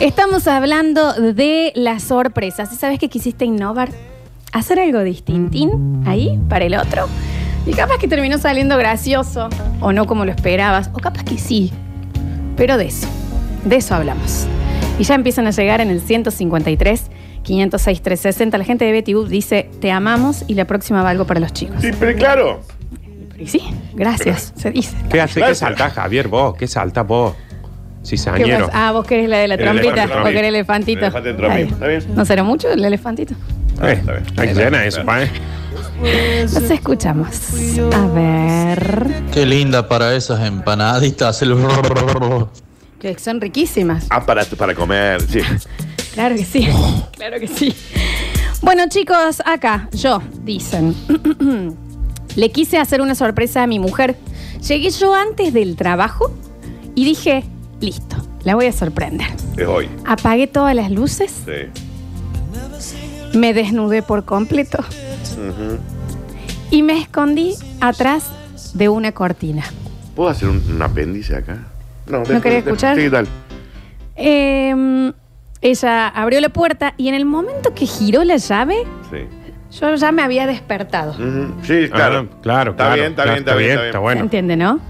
Estamos 0.00 0.46
hablando 0.46 1.12
de 1.14 1.72
las 1.74 2.04
sorpresas. 2.04 2.72
¿Y 2.72 2.76
sabes 2.76 2.98
que 2.98 3.08
quisiste 3.08 3.44
innovar? 3.44 3.90
Hacer 4.52 4.78
algo 4.78 5.02
distintín 5.02 6.04
ahí 6.06 6.38
para 6.48 6.64
el 6.64 6.76
otro. 6.76 7.08
Y 7.66 7.72
capaz 7.72 7.98
que 7.98 8.06
terminó 8.06 8.38
saliendo 8.38 8.78
gracioso 8.78 9.48
o 9.80 9.92
no 9.92 10.06
como 10.06 10.24
lo 10.24 10.30
esperabas. 10.30 10.90
O 10.92 10.98
capaz 10.98 11.24
que 11.24 11.38
sí. 11.38 11.72
Pero 12.56 12.78
de 12.78 12.86
eso, 12.86 13.08
de 13.64 13.76
eso 13.76 13.94
hablamos. 13.94 14.46
Y 14.98 15.04
ya 15.04 15.14
empiezan 15.14 15.46
a 15.46 15.50
llegar 15.50 15.80
en 15.80 15.90
el 15.90 16.00
153, 16.00 17.10
506, 17.42 18.02
360. 18.02 18.58
La 18.58 18.64
gente 18.64 18.84
de 18.84 18.92
Betty 18.92 19.14
Boop 19.14 19.28
dice, 19.28 19.68
te 19.80 19.90
amamos 19.90 20.44
y 20.46 20.54
la 20.54 20.64
próxima 20.64 21.02
va 21.02 21.10
algo 21.10 21.26
para 21.26 21.40
los 21.40 21.52
chicos. 21.52 21.76
Sí, 21.80 21.90
pero 21.98 22.16
claro. 22.16 22.60
Y 23.38 23.46
sí, 23.48 23.60
gracias, 23.94 24.54
se 24.56 24.70
dice. 24.70 24.96
¿Qué 25.10 25.20
hace? 25.20 25.42
¿Qué 25.42 25.54
salta, 25.54 25.90
Javier, 25.90 26.28
vos? 26.28 26.56
¿Qué 26.56 26.66
salta 26.66 27.02
vos? 27.02 27.34
¿Qué 28.10 28.16
Cizañero. 28.16 28.70
Ah, 28.72 28.92
vos 28.92 29.04
querés 29.06 29.28
la 29.28 29.38
de 29.38 29.48
la 29.48 29.54
El 29.54 29.60
trompita, 29.60 30.06
vos 30.06 30.16
querés 30.24 30.38
el 30.40 30.44
elefantito. 30.46 30.98
El 31.00 31.04
elefante 31.04 31.28
de 31.28 31.34
trompita, 31.34 31.54
Ahí. 31.64 31.72
¿está 31.72 31.86
bien? 31.86 32.14
¿No 32.14 32.24
será 32.24 32.42
mucho 32.44 32.70
el 32.70 32.84
elefantito? 32.84 33.34
Ah, 33.80 33.90
Eh, 33.90 33.92
está 33.94 34.12
bien. 34.12 34.24
hay 34.38 34.48
que 34.48 34.54
llenar 34.54 34.86
eso, 34.86 35.04
pa, 35.04 35.22
¿eh? 35.24 35.30
Los 36.42 36.70
escuchamos. 36.70 37.28
A 37.94 38.06
ver. 38.08 39.06
Qué 39.32 39.44
linda 39.46 39.88
para 39.88 40.14
esas 40.14 40.46
empanaditas. 40.46 41.40
el- 41.42 41.56
Que 43.00 43.18
son 43.18 43.40
riquísimas. 43.40 44.06
Ah, 44.10 44.24
para, 44.24 44.44
para 44.44 44.74
comer, 44.74 45.20
sí. 45.22 45.40
Claro 46.14 46.34
que 46.36 46.44
sí. 46.44 46.68
Claro 47.16 47.38
que 47.40 47.48
sí. 47.48 47.74
Bueno, 48.62 48.84
chicos, 48.88 49.42
acá, 49.44 49.88
yo, 49.92 50.22
dicen. 50.44 50.94
Le 52.36 52.50
quise 52.50 52.78
hacer 52.78 53.00
una 53.00 53.14
sorpresa 53.14 53.62
a 53.62 53.66
mi 53.66 53.78
mujer. 53.78 54.16
Llegué 54.66 54.90
yo 54.90 55.14
antes 55.14 55.52
del 55.52 55.76
trabajo 55.76 56.32
y 56.94 57.04
dije, 57.04 57.44
listo, 57.80 58.16
la 58.44 58.54
voy 58.54 58.66
a 58.66 58.72
sorprender. 58.72 59.28
Es 59.56 59.66
hoy. 59.66 59.88
Apagué 60.04 60.46
todas 60.46 60.74
las 60.74 60.90
luces, 60.90 61.32
Sí. 61.44 63.38
me 63.38 63.52
desnudé 63.54 64.02
por 64.02 64.24
completo 64.24 64.78
Ujú. 64.80 65.78
y 66.70 66.82
me 66.82 66.98
escondí 67.00 67.54
atrás 67.80 68.30
de 68.74 68.88
una 68.88 69.12
cortina. 69.12 69.64
¿Puedo 70.14 70.30
hacer 70.30 70.48
un, 70.48 70.62
un 70.70 70.82
apéndice 70.82 71.36
acá? 71.36 71.58
No, 72.06 72.18
después- 72.20 72.42
querés 72.42 72.64
escuchar? 72.64 72.96
Sí, 72.96 73.02
¿qué 73.02 73.10
tal? 73.10 73.26
Eh, 74.16 75.12
ella 75.60 76.08
abrió 76.08 76.40
la 76.40 76.48
puerta 76.48 76.94
y 76.96 77.08
en 77.08 77.14
el 77.14 77.24
momento 77.26 77.74
que 77.74 77.86
giró 77.86 78.24
la 78.24 78.36
llave, 78.36 78.76
Sí. 79.10 79.18
yo 79.80 79.94
ya 79.94 80.12
me 80.12 80.22
había 80.22 80.46
despertado. 80.46 81.12
Ujú. 81.12 81.52
Sí, 81.62 81.88
claro. 81.90 82.28
Ah, 82.32 82.36
claro, 82.42 82.70
Está 82.72 82.84
claro, 82.84 82.94
bien, 82.94 83.10
está 83.10 83.22
claro, 83.24 83.30
bien, 83.32 83.38
está 83.40 83.54
bien, 83.56 83.70
está 83.70 83.80
bien. 83.82 83.86
Está 83.88 83.98
¿Se 83.98 84.02
bueno. 84.02 84.20
entiende, 84.22 84.56
no? 84.56 84.80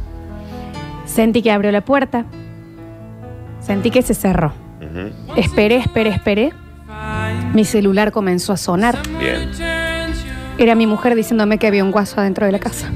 Sentí 1.07 1.43
que 1.43 1.51
abrió 1.51 1.73
la 1.73 1.81
puerta. 1.81 2.25
Sentí 3.67 3.91
que 3.91 4.03
se 4.03 4.15
cerró. 4.15 4.53
Ujú. 4.81 5.35
Esperé, 5.37 5.77
esperé, 5.77 6.11
esperé. 6.11 6.53
Mi 7.53 7.65
celular 7.65 8.13
comenzó 8.13 8.53
a 8.53 8.57
sonar. 8.57 8.97
Bien. 9.19 9.51
Era 10.57 10.75
mi 10.77 10.87
mujer 10.87 11.17
diciéndome 11.17 11.59
que 11.59 11.67
había 11.67 11.83
un 11.83 11.91
guaso 11.91 12.21
adentro 12.21 12.47
de 12.47 12.53
la 12.53 12.61
casa. 12.61 12.91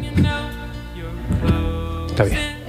Está 2.09 2.25
bien. 2.25 2.60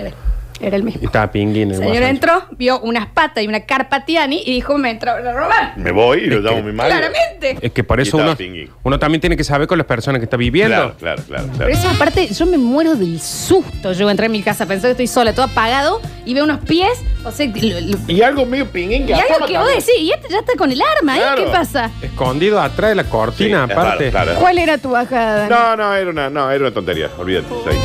Era, 0.62 0.76
el 0.76 0.82
Y 0.84 0.86
mismo. 0.86 1.02
estaba 1.04 1.32
Pingui 1.32 1.62
en 1.64 1.72
El 1.72 1.76
el 1.78 1.82
señor 1.88 2.04
entró, 2.04 2.44
vio 2.52 2.80
unas 2.82 3.08
patas 3.08 3.44
y 3.44 3.48
una 3.48 3.62
carpa 3.62 4.06
Tiani 4.06 4.42
y 4.46 4.54
dijo, 4.54 4.78
me 4.78 4.92
entraron 4.92 5.26
a 5.28 5.32
robar. 5.34 5.74
Me 5.78 5.92
voy 5.92 6.20
y 6.20 6.26
lo 6.28 6.38
Es 6.38 6.44
llamo 6.44 6.56
que- 6.58 6.62
a 6.62 6.66
mi 6.66 6.72
madre. 6.72 6.92
Claramente. 6.92 7.58
Es 7.62 7.72
que 7.72 7.84
por 7.84 8.00
eso 8.00 8.18
uno, 8.18 8.36
uno 8.84 9.00
también 9.00 9.20
tiene 9.22 9.36
que 9.38 9.44
saber 9.44 9.68
con 9.68 9.78
las 9.78 9.88
personas 9.88 10.20
que 10.20 10.26
está 10.26 10.38
viviendo. 10.38 10.76
Claro, 10.76 10.96
claro, 11.00 11.24
claro. 11.28 11.44
claro. 11.48 11.58
Pero 11.58 11.70
eso 11.72 11.90
aparte, 11.90 12.28
yo 12.28 12.46
me 12.46 12.58
muero 12.58 12.96
del 12.96 13.20
susto. 13.20 13.94
Yo 13.94 14.10
entré 14.10 14.28
en 14.28 14.32
mi 14.32 14.42
casa, 14.44 14.66
pensé 14.66 14.88
que 14.88 14.92
estoy 14.92 15.08
sola, 15.08 15.34
todo 15.34 15.46
apagado, 15.46 16.02
y 16.26 16.34
veo 16.34 16.44
unos 16.44 16.60
pies, 16.60 17.00
o 17.26 17.32
sea, 17.32 17.48
lo- 17.48 17.80
lo- 17.82 17.98
Y 18.08 18.22
algo 18.22 18.46
medio 18.46 18.68
pinguín 18.68 19.06
que 19.06 19.14
y 19.14 19.16
algo 19.16 19.46
que 19.48 19.58
vos 19.58 19.68
decís, 19.68 19.90
y 20.00 20.12
este 20.12 20.30
ya 20.30 20.40
está 20.40 20.54
con 20.58 20.72
el 20.72 20.82
arma, 20.82 21.18
¿eh? 21.18 21.22
Claro. 21.22 21.46
¿Qué 21.46 21.52
pasa? 21.52 21.90
Escondido 22.02 22.62
atrás 22.62 22.90
de 22.92 22.96
la 22.96 23.04
Sí, 23.04 23.10
cortina, 23.10 23.66
es 23.66 23.72
aparte. 23.72 24.10
claro. 24.12 24.36
¿Cuál 24.40 24.58
era 24.60 24.78
tu 24.78 24.92
bajada? 24.92 25.48
Dani? 25.48 25.50
No, 25.50 25.76
no, 25.78 25.96
era 25.96 26.10
una, 26.10 26.30
no, 26.30 26.52
era 26.52 26.64
una 26.66 26.74
tontería. 26.74 27.10
Olvídate. 27.18 27.48
sí. 27.50 27.78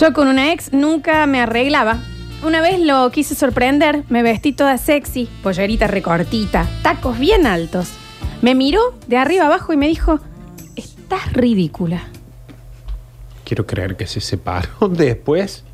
Yo 0.00 0.14
con 0.14 0.28
una 0.28 0.50
ex 0.50 0.72
nunca 0.72 1.26
me 1.26 1.42
arreglaba. 1.42 1.98
Una 2.42 2.62
vez 2.62 2.80
lo 2.80 3.10
quise 3.10 3.34
sorprender, 3.34 4.02
me 4.08 4.22
vestí 4.22 4.54
toda 4.54 4.78
sexy, 4.78 5.28
pollerita 5.42 5.88
recortita, 5.88 6.66
tacos 6.82 7.18
bien 7.18 7.46
altos. 7.46 7.92
Me 8.40 8.54
miró 8.54 8.98
de 9.08 9.18
arriba 9.18 9.44
abajo 9.44 9.74
y 9.74 9.76
me 9.76 9.88
dijo, 9.88 10.18
estás 10.74 11.34
ridícula. 11.34 12.04
Quiero 13.44 13.66
creer 13.66 13.94
que 13.98 14.06
se 14.06 14.22
separó 14.22 14.70
después. 14.88 15.64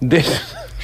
De... 0.00 0.24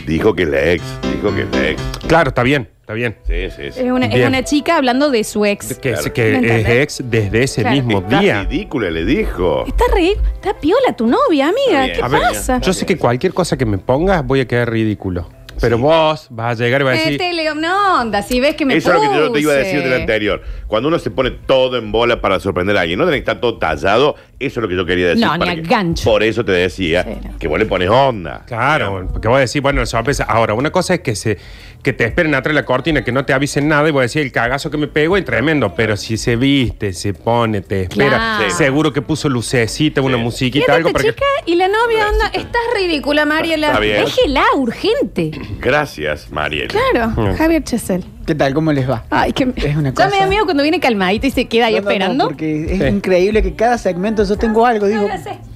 Dijo 0.04 0.34
que 0.34 0.44
la 0.44 0.72
ex. 0.72 0.82
Dijo 1.02 1.32
que 1.32 1.44
la 1.44 1.68
ex. 1.68 1.82
Claro, 2.08 2.30
está 2.30 2.42
bien, 2.42 2.68
está 2.84 2.92
bien. 2.92 3.16
Sí, 3.26 3.48
sí, 3.50 3.72
sí. 3.72 3.80
Es 3.80 3.90
una, 3.90 4.06
es 4.06 4.14
Bien. 4.14 4.28
una 4.28 4.44
chica 4.44 4.76
hablando 4.76 5.10
de 5.10 5.24
su 5.24 5.44
ex. 5.46 5.74
Que, 5.78 5.92
Claro. 5.92 6.12
que 6.12 6.22
¿Me 6.22 6.28
es 6.28 6.34
entendés? 6.36 6.82
ex 6.82 7.02
desde 7.04 7.42
ese 7.42 7.60
Claro. 7.62 7.76
mismo 7.76 7.98
Está 8.00 8.20
día. 8.20 8.42
ridícula, 8.44 8.90
le 8.90 9.04
dijo. 9.04 9.64
Está 9.66 9.84
ridícula, 9.94 10.28
está 10.34 10.60
piola 10.60 10.94
tu 10.96 11.06
novia, 11.06 11.48
amiga. 11.48 11.86
Está 11.86 11.86
bien. 11.86 11.94
¿Qué 11.96 12.02
A 12.02 12.08
ver, 12.08 12.20
pasa? 12.22 12.60
Yo 12.60 12.72
sé 12.74 12.84
que 12.84 12.98
cualquier 12.98 13.32
cosa 13.32 13.56
que 13.56 13.64
me 13.64 13.78
pongas 13.78 14.24
voy 14.26 14.40
a 14.40 14.46
quedar 14.46 14.70
ridículo. 14.70 15.28
Pero 15.60 15.78
vos 15.78 16.26
vas 16.30 16.60
a 16.60 16.64
llegar 16.64 16.80
y 16.80 16.84
vas 16.84 16.94
a 16.98 17.00
decir. 17.00 17.12
Este, 17.12 17.32
le 17.32 17.54
no 17.54 18.00
onda, 18.00 18.22
si 18.22 18.40
ves 18.40 18.56
que 18.56 18.64
me 18.66 18.76
Eso 18.76 18.90
es 18.92 18.94
lo 18.96 19.00
que 19.12 19.18
yo 19.18 19.32
te 19.32 19.40
iba 19.40 19.52
a 19.52 19.56
decir 19.56 19.82
del 19.84 19.92
anterior. 20.00 20.42
Cuando 20.66 20.88
uno 20.88 20.98
se 20.98 21.10
pone 21.12 21.30
todo 21.30 21.78
en 21.78 21.92
bola 21.92 22.20
para 22.20 22.40
sorprender 22.40 22.76
a 22.76 22.80
alguien, 22.80 22.98
no 22.98 23.04
tiene 23.04 23.18
que 23.18 23.20
estar 23.20 23.40
todo 23.40 23.56
tallado. 23.58 24.16
Eso 24.40 24.60
es 24.60 24.62
lo 24.62 24.68
que 24.68 24.76
yo 24.76 24.84
quería 24.84 25.08
decir. 25.08 25.24
No, 25.24 25.32
ni 25.34 25.38
para 25.38 25.52
a 25.52 25.54
que- 25.56 25.62
gancho. 25.62 26.04
Por 26.04 26.22
eso 26.22 26.44
te 26.44 26.52
decía 26.52 27.02
Sí, 27.04 27.10
no. 27.28 27.38
que 27.38 27.48
vos 27.48 27.58
le 27.58 27.66
pones 27.66 27.88
onda. 27.88 28.42
Claro, 28.46 29.08
porque 29.12 29.28
voy 29.28 29.38
a 29.38 29.40
decir, 29.40 29.62
bueno, 29.62 29.84
sorpresa. 29.86 30.24
Ahora, 30.24 30.54
una 30.54 30.70
cosa 30.70 30.94
es 30.94 31.00
que 31.00 31.14
se 31.16 31.38
que 31.82 31.92
te 31.92 32.04
esperen 32.04 32.34
atrás 32.34 32.54
de 32.54 32.60
la 32.62 32.64
cortina, 32.64 33.04
que 33.04 33.12
no 33.12 33.26
te 33.26 33.34
avisen 33.34 33.68
nada, 33.68 33.86
y 33.86 33.92
voy 33.92 34.00
a 34.00 34.02
decir 34.04 34.22
el 34.22 34.32
cagazo 34.32 34.70
que 34.70 34.78
me 34.78 34.86
pegó 34.86 35.18
es 35.18 35.24
tremendo. 35.26 35.74
Pero 35.74 35.98
si 35.98 36.16
se 36.16 36.34
viste, 36.36 36.94
se 36.94 37.12
pone, 37.12 37.60
te 37.60 37.82
espera, 37.82 38.16
Claro. 38.38 38.50
Sí. 38.50 38.56
seguro 38.56 38.90
que 38.92 39.02
puso 39.02 39.28
lucecita, 39.28 40.00
una 40.00 40.16
musiquita, 40.16 40.74
algo 40.74 40.88
esta 40.88 40.98
para 40.98 41.04
que. 41.04 41.14
chica 41.14 41.26
y 41.44 41.56
la 41.56 41.68
novia 41.68 42.08
onda, 42.08 42.28
estás 42.28 42.62
ridícula, 42.74 43.26
Mariela. 43.26 43.66
Está 43.66 43.80
bien. 43.80 44.02
Déjela, 44.02 44.44
urgente. 44.56 45.30
Gracias, 45.60 46.30
Mariel. 46.32 46.68
Claro, 46.68 47.10
Mm. 47.20 47.36
Javier 47.36 47.62
Chesel. 47.64 48.02
¿Qué 48.26 48.34
tal? 48.34 48.54
¿Cómo 48.54 48.72
les 48.72 48.88
va? 48.88 49.04
Ay, 49.10 49.32
que 49.32 49.44
Es 49.56 49.76
una 49.76 49.90
Ya 49.92 50.04
me 50.06 50.10
da 50.12 50.16
cosa- 50.18 50.26
miedo 50.26 50.44
cuando 50.44 50.62
viene 50.62 50.80
calmadito 50.80 51.26
y 51.26 51.30
se 51.30 51.44
queda 51.46 51.66
ahí 51.66 51.74
No, 51.74 51.80
no, 51.80 51.84
no, 51.84 51.90
esperando. 51.90 52.24
porque 52.26 52.72
es 52.72 52.78
Sí. 52.80 52.86
increíble 52.86 53.42
que 53.42 53.54
cada 53.54 53.76
segmento 53.78 54.24
yo 54.24 54.36
tengo 54.36 54.64
algo, 54.64 54.86
digo, 54.86 55.06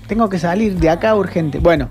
tengo 0.06 0.28
que 0.28 0.38
salir 0.38 0.74
de 0.76 0.90
acá 0.90 1.14
urgente. 1.14 1.58
Bueno, 1.58 1.88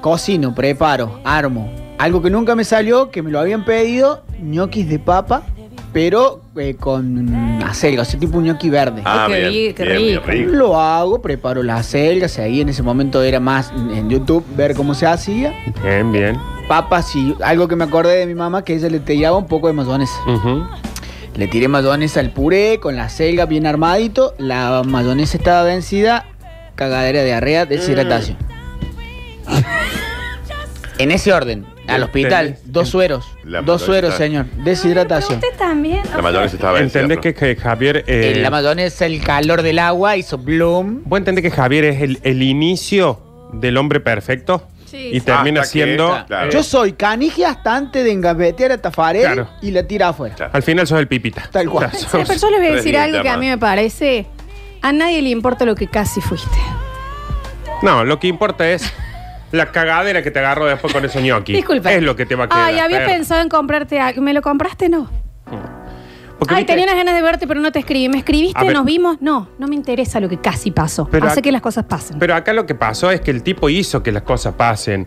cocino, 0.00 0.54
preparo, 0.54 1.20
armo. 1.24 1.70
Algo 1.98 2.20
que 2.22 2.30
nunca 2.30 2.54
me 2.54 2.64
salió, 2.64 3.10
que 3.10 3.22
me 3.22 3.30
lo 3.30 3.38
habían 3.40 3.64
pedido, 3.64 4.22
ñoquis 4.42 4.88
de 4.88 4.98
papa, 4.98 5.42
pero 5.92 6.40
eh, 6.56 6.74
con 6.78 7.60
acelga, 7.64 8.02
o 8.02 8.04
sea, 8.04 8.18
tipo 8.20 8.38
un 8.38 8.44
ñoqui 8.44 8.68
verde. 8.70 9.02
Ah, 9.04 9.26
Qué 9.28 9.74
bien, 9.74 10.20
rico. 10.26 10.52
Lo 10.52 10.78
hago, 10.80 11.20
preparo 11.22 11.62
las 11.62 11.80
acelgas, 11.80 12.38
ahí 12.38 12.60
en 12.60 12.68
ese 12.68 12.82
momento 12.82 13.22
era 13.22 13.40
más 13.40 13.72
en 13.72 14.08
YouTube 14.10 14.44
ver 14.56 14.74
cómo 14.74 14.94
se 14.94 15.06
hacía. 15.06 15.54
Bien, 15.82 16.12
bien. 16.12 16.36
Papas 16.70 17.16
y 17.16 17.34
algo 17.42 17.66
que 17.66 17.74
me 17.74 17.82
acordé 17.82 18.14
de 18.18 18.26
mi 18.26 18.36
mamá, 18.36 18.62
que 18.64 18.74
ella 18.76 18.88
le 18.88 19.00
tiraba 19.00 19.36
un 19.36 19.48
poco 19.48 19.66
de 19.66 19.72
mayonesa. 19.72 20.14
Ujú. 20.24 20.68
Le 21.34 21.48
tiré 21.48 21.66
mayonesa 21.66 22.20
al 22.20 22.30
puré 22.30 22.78
con 22.78 22.94
la 22.94 23.08
selga 23.08 23.44
bien 23.46 23.66
armadito. 23.66 24.34
La 24.38 24.82
mayonesa 24.86 25.36
estaba 25.36 25.64
vencida. 25.64 26.26
Cagadera 26.76 27.18
de 27.18 27.24
diarrea, 27.24 27.66
deshidratación. 27.66 28.36
en 30.98 31.10
ese 31.10 31.32
orden, 31.32 31.66
al 31.88 32.04
hospital, 32.04 32.46
¿Entendés? 32.46 32.72
dos 32.72 32.88
sueros. 32.88 33.26
La 33.44 33.62
Dos 33.62 33.82
sueros, 33.82 34.12
está- 34.12 34.24
señor. 34.24 34.46
Deshidratación. 34.62 35.38
Usted 35.40 35.58
también. 35.58 36.02
La 36.14 36.22
mayonesa 36.22 36.54
estaba 36.54 36.74
vencida, 36.74 37.00
¿Entendés 37.02 37.18
que, 37.18 37.34
que 37.34 37.56
Javier. 37.60 38.04
eh, 38.06 38.34
En 38.36 38.42
la 38.44 38.50
mayonesa, 38.50 39.06
el 39.06 39.20
calor 39.22 39.62
del 39.62 39.80
agua 39.80 40.16
hizo 40.16 40.38
bloom. 40.38 41.02
¿Vos 41.04 41.18
entendés 41.18 41.42
que 41.42 41.50
Javier 41.50 41.84
es 41.86 42.00
el, 42.02 42.20
el 42.22 42.42
inicio 42.42 43.18
del 43.54 43.76
hombre 43.76 43.98
perfecto? 43.98 44.62
Sí, 44.90 45.10
y 45.12 45.20
sí. 45.20 45.26
termina 45.26 45.60
Hasta 45.60 45.72
que- 45.72 45.84
siendo. 45.84 46.24
claro. 46.26 46.50
Yo 46.50 46.62
soy 46.62 46.92
canije 46.94 47.46
hasta 47.46 47.76
antes 47.76 48.02
de 48.04 48.10
engavetear 48.12 48.72
a 48.72 48.78
Tafarel 48.78 49.22
Claro. 49.22 49.48
y 49.62 49.70
la 49.70 49.84
tira 49.84 50.08
afuera. 50.08 50.34
Claro. 50.34 50.50
Al 50.54 50.62
final 50.62 50.86
sos 50.86 50.98
el 50.98 51.06
pipita. 51.08 51.48
Tal 51.52 51.68
cual. 51.70 51.90
O 51.92 51.96
sea, 51.96 52.08
Sí, 52.08 52.16
pero 52.26 52.40
yo 52.40 52.50
les 52.50 52.60
voy 52.60 52.68
a 52.68 52.72
decir 52.76 52.96
algo 52.96 53.22
que 53.22 53.28
a 53.28 53.36
mí 53.36 53.46
me 53.48 53.58
parece. 53.58 54.26
A 54.82 54.92
nadie 54.92 55.22
le 55.22 55.28
importa 55.28 55.64
lo 55.64 55.74
que 55.74 55.86
casi 55.86 56.20
fuiste. 56.20 56.56
No, 57.82 58.04
lo 58.04 58.18
que 58.18 58.26
importa 58.28 58.68
es 58.68 58.92
la 59.52 59.72
cagadera 59.72 60.22
que 60.22 60.30
te 60.30 60.38
agarró 60.38 60.66
después 60.66 60.92
con 60.92 61.04
esos 61.04 61.22
ñoquis. 61.22 61.56
Disculpa. 61.56 61.92
Es 61.92 62.02
lo 62.02 62.14
que 62.16 62.26
te 62.26 62.34
va 62.34 62.44
a 62.44 62.48
quedar. 62.48 62.62
Ay, 62.64 62.78
había 62.78 63.04
pensado 63.06 63.40
en 63.42 63.48
comprarte 63.48 64.00
algo. 64.00 64.20
¿Me 64.22 64.32
lo 64.34 64.42
compraste? 64.42 64.88
No. 64.88 65.10
Porque 66.40 66.54
Ay, 66.54 66.62
viste- 66.62 66.72
tenía 66.72 66.86
unas 66.86 66.96
ganas 66.96 67.14
de 67.14 67.22
verte, 67.22 67.46
pero 67.46 67.60
no 67.60 67.70
te 67.70 67.78
escribí. 67.78 68.08
¿Me 68.08 68.16
A 68.16 68.18
escribiste? 68.20 68.64
ver. 68.64 68.72
¿Nos 68.74 68.84
vimos? 68.84 69.18
No, 69.20 69.48
no 69.58 69.68
me 69.68 69.74
interesa 69.76 70.18
lo 70.20 70.28
que 70.28 70.38
casi 70.38 70.70
pasó. 70.72 71.06
Pero 71.08 71.26
Hace 71.28 71.40
ac- 71.40 71.44
que 71.44 71.52
las 71.52 71.60
cosas 71.62 71.84
pasen. 71.84 72.18
Pero 72.18 72.34
acá 72.34 72.52
lo 72.52 72.66
que 72.66 72.74
pasó 72.74 73.10
es 73.12 73.20
que 73.20 73.30
el 73.30 73.42
tipo 73.44 73.68
hizo 73.68 74.02
que 74.02 74.10
las 74.10 74.22
cosas 74.22 74.54
pasen. 74.54 75.06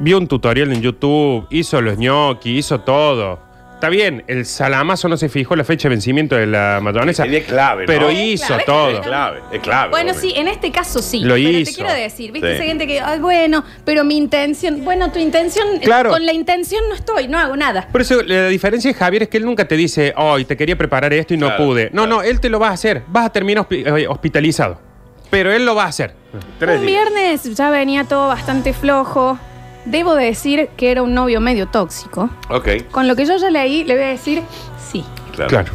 Vio 0.00 0.18
un 0.18 0.26
tutorial 0.28 0.72
en 0.72 0.80
YouTube, 0.82 1.46
hizo 1.50 1.80
los 1.82 1.98
ñoquis, 1.98 2.58
hizo 2.66 2.80
todo. 2.80 3.40
Está 3.76 3.90
bien, 3.90 4.24
el 4.26 4.46
salamazo 4.46 5.06
no 5.06 5.18
se 5.18 5.28
fijó 5.28 5.54
la 5.54 5.62
fecha 5.62 5.88
de 5.88 5.94
vencimiento 5.96 6.34
de 6.34 6.46
la 6.46 6.80
mayonesa. 6.82 7.24
Sería 7.24 7.44
clave, 7.44 7.82
¿no? 7.82 7.86
Pero 7.86 8.08
Es 8.08 8.18
hizo 8.18 8.46
clave. 8.46 8.62
todo. 8.64 8.90
Es 8.90 9.00
clave, 9.00 9.40
es 9.52 9.60
clave. 9.60 9.90
Bueno, 9.90 10.12
obvio. 10.12 10.20
sí, 10.22 10.32
en 10.34 10.48
este 10.48 10.72
caso 10.72 11.02
sí. 11.02 11.20
Lo 11.20 11.34
pero 11.34 11.48
hizo. 11.48 11.70
te 11.72 11.74
quiero 11.76 11.92
decir, 11.92 12.32
¿viste? 12.32 12.48
Sí. 12.48 12.54
Esa 12.54 12.64
gente 12.64 12.86
que, 12.86 13.00
ay, 13.02 13.18
bueno, 13.20 13.62
pero 13.84 14.02
mi 14.02 14.16
intención, 14.16 14.82
bueno, 14.82 15.12
tu 15.12 15.18
intención, 15.18 15.66
eh, 15.76 15.80
Claro. 15.84 16.08
con 16.08 16.24
la 16.24 16.32
intención 16.32 16.84
no 16.88 16.94
estoy, 16.94 17.28
no 17.28 17.38
hago 17.38 17.54
nada. 17.54 17.86
Por 17.92 18.00
eso 18.00 18.22
la 18.22 18.48
diferencia 18.48 18.90
de 18.90 18.94
Javier 18.98 19.24
es 19.24 19.28
que 19.28 19.36
él 19.36 19.44
nunca 19.44 19.68
te 19.68 19.76
dice, 19.76 20.14
hoy 20.16 20.46
te 20.46 20.56
quería 20.56 20.76
preparar 20.78 21.12
esto 21.12 21.34
y 21.34 21.36
no 21.36 21.48
Claro, 21.48 21.64
pude. 21.66 21.84
No, 21.92 22.04
claro. 22.04 22.16
no, 22.16 22.22
él 22.22 22.40
te 22.40 22.48
lo 22.48 22.58
va 22.58 22.68
a 22.68 22.72
hacer. 22.72 23.02
Vas 23.08 23.26
a 23.26 23.30
terminar 23.30 23.68
hospi- 23.68 23.86
eh, 23.86 24.08
hospitalizado. 24.08 24.80
Pero 25.28 25.52
él 25.52 25.66
lo 25.66 25.74
va 25.74 25.84
a 25.84 25.88
hacer. 25.88 26.14
Tres 26.58 26.80
Un 26.80 26.86
días. 26.86 27.10
viernes 27.12 27.54
ya 27.54 27.68
venía 27.68 28.04
todo 28.04 28.28
bastante 28.28 28.72
flojo. 28.72 29.38
Debo 29.86 30.14
decir 30.14 30.68
que 30.76 30.90
era 30.90 31.02
un 31.02 31.14
novio 31.14 31.40
medio 31.40 31.66
tóxico. 31.68 32.28
Ok, 32.50 32.90
Con 32.90 33.08
lo 33.08 33.16
que 33.16 33.24
yo 33.24 33.36
ya 33.36 33.50
leí, 33.50 33.84
le 33.84 33.94
voy 33.94 34.04
a 34.04 34.08
decir 34.08 34.42
sí. 34.90 35.04
claro. 35.32 35.48
Claro. 35.50 35.72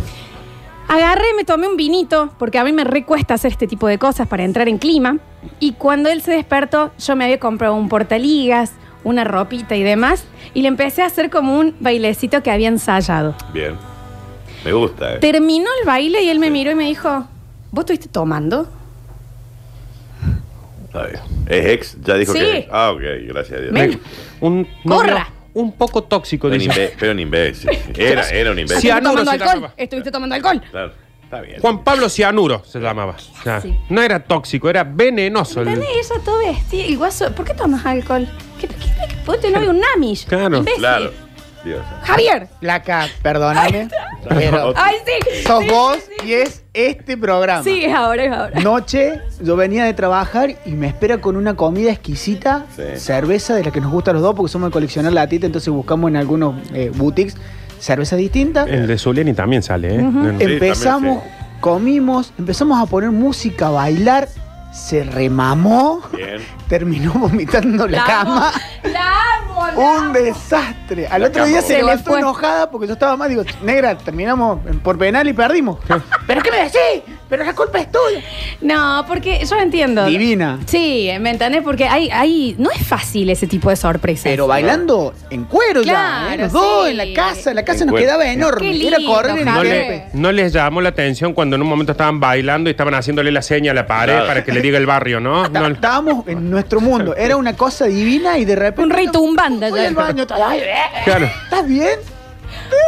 Agarré, 0.88 1.24
me 1.38 1.46
tomé 1.46 1.70
un 1.70 1.78
vinito, 1.78 2.34
porque 2.38 2.60
a 2.60 2.66
mí 2.66 2.74
me 2.74 2.84
recuesta 2.84 3.36
hacer 3.36 3.52
este 3.54 3.66
tipo 3.66 3.88
de 3.88 3.98
cosas 3.98 4.28
para 4.28 4.44
entrar 4.44 4.68
en 4.68 4.78
clima. 4.78 5.20
Y 5.62 5.74
cuando 5.74 6.10
él 6.10 6.22
se 6.22 6.32
despertó, 6.32 6.92
yo 7.00 7.16
me 7.16 7.24
había 7.24 7.40
comprado 7.40 7.76
un 7.76 7.88
portaligas, 7.88 8.74
una 9.06 9.24
ropita 9.24 9.78
y 9.78 9.84
demás. 9.84 10.26
Y 10.54 10.64
le 10.64 10.68
empecé 10.68 11.02
a 11.02 11.06
hacer 11.06 11.30
como 11.30 11.58
un 11.58 11.76
bailecito 11.80 12.44
que 12.44 12.52
había 12.52 12.68
ensayado. 12.68 13.36
Bien. 13.54 13.78
Me 14.66 14.74
gusta, 14.74 15.16
¿eh? 15.16 15.18
Terminó 15.20 15.70
el 15.80 15.88
baile 15.88 16.24
y 16.24 16.30
él 16.30 16.40
me 16.40 16.50
miró 16.52 16.72
y 16.72 16.76
me 16.76 16.86
dijo, 16.88 17.26
¿vos 17.72 17.84
estuviste 17.84 18.10
tomando? 18.10 18.68
Está 20.94 21.08
bien. 21.08 21.22
Es 21.48 21.66
ex, 21.68 21.98
ya 22.02 22.16
dijo 22.16 22.34
Sí. 22.34 22.40
que 22.40 22.50
es 22.52 22.56
ex. 22.66 22.68
Ah, 22.72 22.92
ok, 22.92 23.02
gracias 23.28 23.60
a 23.60 23.62
Dios. 23.62 23.74
Ven. 23.74 24.00
Un 24.42 24.68
Corra. 24.86 25.30
un 25.54 25.72
poco 25.74 26.04
tóxico, 26.04 26.50
Pero 26.50 26.62
un, 26.62 26.68
dice. 26.68 26.90
imbe- 26.92 26.96
pero 27.00 27.12
un 27.14 27.20
imbécil. 27.20 27.70
Era, 27.98 28.30
era 28.30 28.52
un 28.52 28.60
imbécil. 28.60 28.82
Sí, 28.82 28.88
¿Estuviste 28.88 29.02
Cianuro 29.02 29.12
tomando 29.12 29.32
se 29.32 29.36
alcohol? 29.38 29.56
llamaba. 29.56 29.74
¿Estuviste 29.78 30.12
tomando 30.12 30.36
alcohol? 30.36 30.62
Claro, 30.72 30.94
está 31.24 31.42
bien. 31.42 31.62
Juan 31.62 31.84
Pablo 31.84 32.10
Cianuro 32.10 32.64
se 32.66 32.80
llamaba. 32.80 33.16
O 33.40 33.44
sea, 33.44 33.62
Sí. 33.62 33.78
No 33.90 34.02
era 34.02 34.20
tóxico, 34.24 34.70
era 34.70 34.84
venenoso. 34.84 35.62
el- 35.62 35.68
¿Entendés? 35.70 35.90
Ella 36.12 36.22
todo 36.24 36.40
vestida. 36.40 36.86
El 36.86 36.98
guaso, 36.98 37.32
¿por 37.34 37.46
qué 37.46 37.54
tomas 37.54 37.86
alcohol? 37.86 38.28
¿Qué, 38.60 38.68
qué, 38.68 38.76
qué, 38.76 39.16
vos 39.26 39.40
tenés 39.40 39.56
novio 39.58 39.70
un 39.72 39.80
namish. 39.80 40.26
Claro. 40.26 40.58
Imbécil. 40.58 40.80
Claro. 40.80 41.12
Dios. 41.64 41.82
Javier. 42.04 42.48
Placa, 42.60 43.08
perdóname. 43.22 43.88
Pero 44.28 44.74
Ay, 44.76 44.96
sí. 45.06 45.44
sos 45.46 45.64
sí, 45.64 45.70
vos 45.70 45.98
sí. 46.20 46.28
y 46.30 46.34
es 46.34 46.64
este 46.74 47.18
programa. 47.18 47.64
Sí, 47.64 47.84
es 47.86 47.94
ahora, 47.94 48.24
es 48.26 48.32
ahora. 48.32 48.60
Noche, 48.62 49.22
yo 49.42 49.56
venía 49.56 49.84
de 49.86 49.94
trabajar 49.94 50.56
y 50.66 50.72
me 50.72 50.88
espera 50.88 51.20
con 51.20 51.36
una 51.36 51.56
comida 51.56 51.92
exquisita, 51.92 52.66
Sí. 52.76 52.84
cerveza 52.98 53.56
de 53.56 53.64
la 53.64 53.72
que 53.72 53.82
nos 53.82 53.92
gusta 53.92 54.12
a 54.12 54.14
los 54.14 54.24
dos, 54.24 54.36
porque 54.36 54.52
somos 54.52 54.70
de 54.70 54.74
coleccionar 54.74 55.14
latita, 55.14 55.46
entonces 55.46 55.72
buscamos 55.74 56.10
en 56.10 56.18
algunos 56.18 56.56
eh, 56.74 56.92
boutiques 56.96 57.36
cerveza 57.80 58.16
distinta. 58.16 58.64
El 58.66 58.88
de 58.88 58.98
Zuliani 58.98 59.34
también 59.34 59.64
sale, 59.64 59.96
¿eh? 59.96 60.00
Ujú. 60.04 60.12
No, 60.20 60.32
no. 60.34 60.38
Sí, 60.40 60.46
empezamos, 60.46 61.18
también, 61.24 61.60
comimos, 61.60 62.34
empezamos 62.38 62.82
a 62.82 62.86
poner 62.86 63.10
música, 63.12 63.68
a 63.68 63.72
bailar, 63.72 64.28
se 64.72 65.04
remamó, 65.04 66.02
Bien. 66.14 66.42
terminó 66.68 67.12
vomitando 67.14 67.88
la, 67.88 67.98
La 68.00 68.06
cama. 68.06 68.48
amo, 68.50 68.58
La 68.94 69.36
amo, 69.40 69.68
la 69.68 69.74
Un 69.78 69.98
amo. 70.06 70.14
desastre. 70.14 71.08
Al 71.08 71.22
La 71.22 71.28
otro 71.28 71.46
día 71.46 71.62
se 71.62 71.68
Se 71.68 71.74
le 71.74 71.80
levantó 71.84 72.12
fue. 72.12 72.20
enojada 72.20 72.72
porque 72.72 72.88
yo 72.88 72.94
estaba 72.94 73.18
mal. 73.18 73.30
Digo, 73.30 73.44
negra, 73.64 73.98
terminamos 73.98 74.60
por 74.84 74.98
penal 74.98 75.28
y 75.28 75.34
perdimos. 75.34 75.78
¿Pero 76.28 76.42
qué 76.42 76.52
me 76.52 76.58
decís? 76.64 77.16
Pero 77.32 77.46
la 77.46 77.56
culpa 77.56 77.80
es 77.80 77.88
tuya. 77.90 78.22
No, 78.60 79.06
porque 79.08 79.44
yo 79.50 79.56
entiendo. 79.58 80.06
Divina. 80.06 80.60
Sí, 80.66 81.10
¿me 81.22 81.30
entendés? 81.32 81.64
Porque 81.64 81.86
hay, 81.88 82.10
hay, 82.12 82.56
no 82.60 82.70
es 82.70 82.86
fácil 82.86 83.30
ese 83.30 83.48
tipo 83.48 83.70
de 83.70 83.78
sorpresas. 83.78 84.26
Pero 84.26 84.48
bailando 84.48 85.14
en 85.30 85.46
cuero 85.46 85.82
ya. 85.82 85.94
Claro, 85.94 86.34
¿eh? 86.34 86.38
Los 86.44 86.52
dos 86.52 86.86
sí. 86.86 86.92
en 86.92 86.98
la 86.98 87.06
casa. 87.16 87.54
La 87.54 87.64
casa 87.64 87.80
En 87.80 87.88
nos 87.88 87.94
cuero. 87.94 88.06
quedaba 88.06 88.24
Qué 88.26 88.32
enorme. 88.34 88.74
lindo, 88.74 88.98
Era 88.98 89.06
correr 89.06 89.40
en 89.40 89.46
No, 89.46 89.52
Javier. 89.54 89.76
Lepe. 89.76 89.92
le- 90.14 90.20
no 90.22 90.32
les 90.34 90.52
llamó 90.52 90.82
la 90.82 90.90
atención 90.90 91.34
cuando 91.34 91.56
en 91.56 91.62
un 91.62 91.70
momento 91.70 91.94
estaban 91.94 92.20
bailando 92.20 92.70
y 92.70 92.72
estaban 92.72 92.94
haciéndole 92.96 93.32
la 93.32 93.42
seña 93.42 93.72
a 93.72 93.76
la 93.76 93.88
pared 93.88 94.12
Claro. 94.14 94.28
para 94.28 94.44
que 94.44 94.52
le 94.52 94.60
diga 94.62 94.78
el 94.78 94.86
barrio, 94.86 95.22
¿no? 95.22 95.50
Ta- 95.50 95.62
No- 95.62 95.68
Estábamos 95.68 96.28
en 96.28 96.50
nuestro 96.50 96.82
mundo. 96.82 97.16
Era 97.16 97.38
una 97.38 97.56
cosa 97.56 97.86
divina 97.86 98.38
y 98.38 98.44
de 98.46 98.58
repente. 98.58 98.84
Un 98.84 98.90
rito, 98.90 99.22
un 99.22 99.36
banda 99.38 99.70
Voy 99.70 99.80
ya. 99.80 99.88
al 99.88 99.96
baño. 99.96 100.28
ay, 100.30 100.60
eh, 100.60 100.66
Claro. 101.06 101.28
¿Estás 101.46 101.66
bien? 101.66 101.98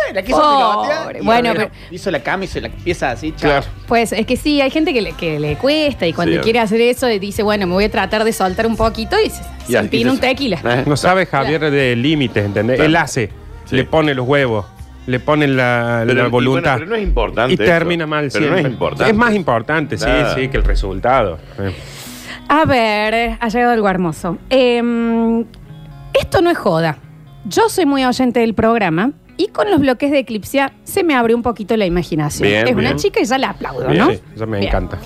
Eh, 0.09 0.13
La 0.13 0.21
quiso 0.21 0.37
Pobre. 0.39 0.89
pilotear. 0.89 1.21
y 1.21 1.25
Bueno, 1.25 1.49
pero- 1.53 1.69
Hizo 1.91 2.11
la 2.11 2.21
cama 2.23 2.45
y 2.45 2.47
se 2.47 2.61
la 2.61 2.67
empieza 2.67 3.11
así, 3.11 3.31
chao. 3.31 3.49
Claro. 3.49 3.65
Pues 3.87 4.11
es 4.13 4.25
que 4.25 4.37
sí, 4.37 4.61
hay 4.61 4.69
gente 4.71 4.93
que 4.93 5.01
le, 5.01 5.11
que 5.13 5.39
le 5.39 5.55
cuesta 5.57 6.05
y 6.07 6.13
cuando 6.13 6.35
Sí. 6.35 6.41
quiere 6.41 6.59
hacer 6.59 6.81
eso 6.81 7.07
dice, 7.07 7.43
bueno, 7.43 7.67
me 7.67 7.73
voy 7.73 7.85
a 7.85 7.91
tratar 7.91 8.23
de 8.23 8.33
soltar 8.33 8.65
un 8.67 8.75
poquito 8.75 9.15
y 9.19 9.29
se, 9.29 9.41
Y 9.67 9.71
se 9.71 9.77
así 9.77 9.85
empina 9.85 10.09
se- 10.09 10.15
un 10.15 10.19
tequila. 10.19 10.59
Eh, 10.63 10.83
No 10.85 10.95
sabe 10.97 11.25
Javier 11.25 11.69
de 11.71 11.95
límites, 11.95 12.45
¿entendés? 12.45 12.75
Claro. 12.77 12.87
Él 12.89 12.95
hace, 12.95 13.29
Sí. 13.65 13.75
le 13.75 13.83
pone 13.85 14.13
los 14.13 14.27
huevos, 14.27 14.65
le 15.07 15.19
pone 15.19 15.47
la, 15.47 16.03
Pero- 16.07 16.21
la 16.21 16.27
y 16.27 16.31
voluntad. 16.31 16.71
bueno, 16.71 16.77
pero 16.79 16.89
no 16.89 16.95
es 16.95 17.03
importante 17.03 17.51
Y 17.51 17.55
eso. 17.55 17.63
termina 17.63 18.05
mal 18.07 18.29
Pero 18.31 18.49
no 18.51 18.57
es 18.57 18.65
importante. 18.65 19.11
Es 19.11 19.17
más 19.17 19.33
importante, 19.33 19.97
sí, 19.97 20.05
Nada. 20.05 20.35
sí, 20.35 20.47
que 20.47 20.57
el 20.57 20.63
resultado. 20.63 21.37
Eh. 21.59 21.73
A 22.49 22.65
ver, 22.65 23.37
ha 23.39 23.47
llegado 23.49 23.71
algo 23.73 23.89
hermoso. 23.89 24.37
Eh, 24.49 24.81
esto 26.13 26.41
no 26.41 26.49
es 26.51 26.57
joda. 26.57 26.97
Yo 27.45 27.67
soy 27.69 27.85
muy 27.85 28.05
oyente 28.05 28.39
del 28.39 28.53
programa 28.53 29.11
y 29.37 29.47
con 29.47 29.69
los 29.71 29.79
bloques 29.79 30.11
de 30.11 30.19
Eclipse 30.19 30.61
se 30.83 31.03
me 31.03 31.15
abre 31.15 31.33
un 31.35 31.41
poquito 31.41 31.75
la 31.77 31.85
imaginación. 31.85 32.47
Bien, 32.47 32.67
es 32.67 32.75
una 32.75 32.95
chica 32.95 33.19
y 33.21 33.25
ya 33.25 33.37
la 33.37 33.49
aplaudo, 33.51 33.87
Bien, 33.87 33.97
¿no? 33.97 34.11
Sí, 34.11 34.19
eso 34.35 34.47
me 34.47 34.65
encanta. 34.65 34.97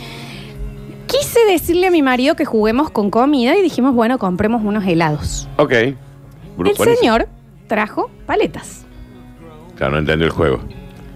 Quise 1.08 1.40
decirle 1.50 1.88
a 1.88 1.92
mi 1.92 2.02
marido 2.02 2.36
que 2.36 2.44
juguemos 2.44 2.90
con 2.90 3.10
comida 3.10 3.58
y 3.58 3.62
dijimos, 3.62 3.94
bueno, 3.96 4.18
compremos 4.18 4.62
unos 4.64 4.86
helados. 4.86 5.48
Ok. 5.58 5.72
El 5.72 5.96
señor 6.78 7.30
trajo 7.68 8.10
paletas. 8.26 8.86
Claro, 9.76 9.94
no 9.94 10.00
entendió 10.00 10.26
el 10.28 10.34
juego. 10.34 10.60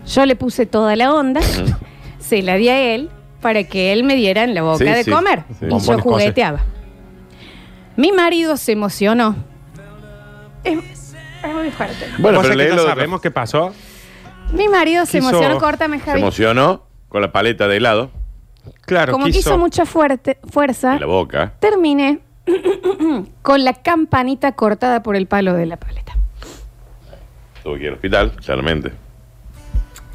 Yo 0.08 0.26
le 0.26 0.36
puse 0.36 0.66
toda 0.66 0.96
la 0.96 1.14
onda, 1.14 1.42
se 2.20 2.42
la 2.42 2.56
di 2.56 2.70
a 2.70 2.80
él 2.96 3.10
para 3.42 3.64
que 3.64 3.92
él 3.92 4.04
me 4.04 4.16
diera 4.16 4.44
en 4.44 4.54
la 4.54 4.62
boca 4.62 4.78
Sí, 4.78 4.84
de 4.86 5.04
sí, 5.04 5.12
comer. 5.12 5.44
sí. 5.60 5.66
Y 5.66 5.70
yo 5.70 5.76
Bombones 5.76 6.02
jugueteaba. 6.04 6.60
Mi 7.98 8.12
marido 8.12 8.56
se 8.56 8.72
emocionó. 8.72 9.36
Es, 10.64 10.78
es 11.44 11.54
muy 11.56 11.72
fuerte. 11.72 12.06
Bueno, 12.20 12.40
Cosa 12.40 12.54
pero 12.54 12.70
que 12.70 12.76
no 12.76 12.84
sabemos 12.84 13.22
qué 13.22 13.32
pasó. 13.32 13.74
Mi 14.54 14.68
marido 14.68 15.06
se 15.06 15.20
Quiso- 15.20 15.30
emocionó, 15.30 15.60
córtame, 15.60 16.00
Se 16.00 16.06
Javi. 16.06 16.20
emocionó 16.22 16.84
con 17.10 17.22
la 17.22 17.32
paleta 17.32 17.68
de 17.68 17.78
helado 17.78 18.12
Claro, 18.86 19.12
Como 19.14 19.26
quiso, 19.26 19.58
mucha 19.58 19.86
fuerte, 19.86 20.38
fuerza, 20.52 20.94
en 20.96 21.00
la 21.00 21.06
boca. 21.08 21.54
terminé 21.60 22.20
con 23.42 23.64
la 23.64 23.74
campanita 23.74 24.52
cortada 24.52 25.02
por 25.02 25.16
el 25.16 25.26
palo 25.28 25.54
de 25.54 25.66
la 25.66 25.78
paleta. 25.78 26.14
Tuvo 27.64 27.76
que 27.76 27.82
ir 27.84 27.88
al 27.90 27.94
hospital, 27.96 28.32
claramente. 28.44 28.92